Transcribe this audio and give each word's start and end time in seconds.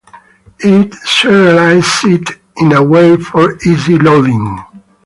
It 0.61 0.93
seralizes 1.05 2.21
it 2.31 2.39
in 2.57 2.71
a 2.71 2.81
way 2.81 3.17
for 3.17 3.55
easy 3.57 3.99
loading 3.99 4.57